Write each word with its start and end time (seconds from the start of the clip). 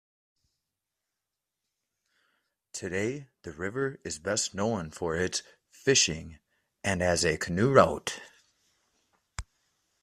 Today 2.73 3.27
the 3.43 3.51
river 3.51 3.99
is 4.03 4.17
best 4.17 4.51
known 4.55 4.89
for 4.89 5.15
its 5.15 5.43
fishing 5.69 6.39
and 6.83 7.03
as 7.03 7.23
a 7.23 7.37
canoe 7.37 7.71
route. 7.71 8.19